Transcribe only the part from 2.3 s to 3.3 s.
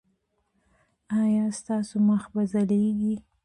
به ځلیږي؟